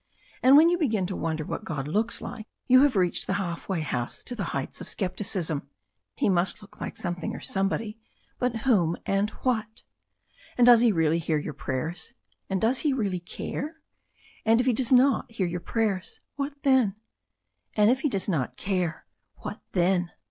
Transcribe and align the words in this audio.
And 0.41 0.57
when 0.57 0.71
you 0.71 0.79
begin 0.79 1.05
to 1.05 1.15
wonder 1.15 1.45
what 1.45 1.63
God 1.63 1.87
looks 1.87 2.21
like 2.21 2.47
you 2.65 2.81
have 2.81 2.95
reached 2.95 3.27
the 3.27 3.33
half 3.33 3.69
way 3.69 3.81
house 3.81 4.23
to 4.23 4.33
the 4.33 4.45
heights 4.45 4.81
of 4.81 4.89
scepticism. 4.89 5.69
He 6.15 6.27
must 6.27 6.59
look 6.59 6.81
like 6.81 6.97
something 6.97 7.35
or 7.35 7.39
some 7.39 7.69
body, 7.69 7.99
but 8.39 8.55
whom 8.65 8.97
and 9.05 9.29
what? 9.43 9.83
And 10.57 10.65
does 10.65 10.81
he 10.81 10.91
really 10.91 11.19
hear 11.19 11.37
your 11.37 11.53
prayers, 11.53 12.13
and 12.49 12.59
does 12.59 12.79
he 12.79 12.93
really 12.93 13.19
care? 13.19 13.79
And 14.43 14.59
if 14.59 14.65
he 14.65 14.73
does 14.73 14.91
not 14.91 15.31
hear 15.31 15.45
your 15.45 15.59
prayers, 15.59 16.19
what 16.35 16.55
then? 16.63 16.95
And 17.75 17.91
if 17.91 17.99
he 17.99 18.09
does 18.09 18.27
not 18.27 18.57
care, 18.57 19.05
what 19.43 19.61
then? 19.73 20.09